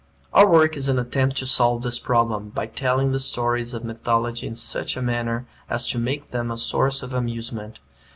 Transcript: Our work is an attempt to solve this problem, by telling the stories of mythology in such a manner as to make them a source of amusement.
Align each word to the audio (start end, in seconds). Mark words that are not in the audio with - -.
Our 0.33 0.47
work 0.47 0.75
is 0.75 0.89
an 0.89 0.97
attempt 0.97 1.37
to 1.37 1.45
solve 1.45 1.83
this 1.83 1.99
problem, 1.99 2.49
by 2.49 2.65
telling 2.65 3.11
the 3.11 3.19
stories 3.19 3.71
of 3.75 3.83
mythology 3.83 4.47
in 4.47 4.55
such 4.55 4.97
a 4.97 4.99
manner 5.03 5.45
as 5.69 5.87
to 5.91 5.99
make 5.99 6.31
them 6.31 6.49
a 6.49 6.57
source 6.57 7.03
of 7.03 7.13
amusement. 7.13 7.77